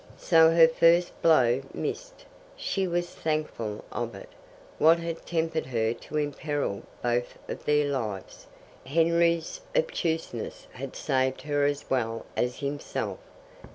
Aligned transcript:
So 0.17 0.49
her 0.49 0.67
first 0.67 1.11
blow 1.21 1.61
missed. 1.75 2.25
She 2.55 2.87
was 2.87 3.11
thankful 3.11 3.85
of 3.91 4.15
it. 4.15 4.29
What 4.79 4.97
had 4.97 5.27
tempted 5.27 5.67
her 5.67 5.93
to 5.93 6.17
imperil 6.17 6.81
both 7.03 7.37
of 7.47 7.65
their 7.65 7.85
lives? 7.85 8.47
Henry's 8.83 9.61
obtuseness 9.75 10.65
had 10.71 10.95
saved 10.95 11.43
her 11.43 11.65
as 11.67 11.87
well 11.87 12.25
as 12.35 12.61
himself. 12.61 13.19